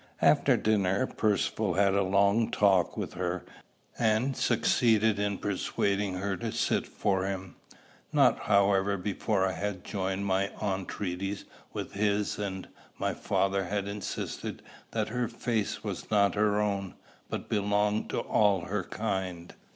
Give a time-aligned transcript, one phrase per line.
[0.23, 3.43] After dinner Percivale had a long talk with her,
[3.99, 7.55] and succeeded in persuading her to sit to him;
[8.11, 12.67] not, however, before I had joined my entreaties with his, and
[12.97, 16.95] my father had insisted that her face was not her own,
[17.29, 19.53] but belonged to all her kind.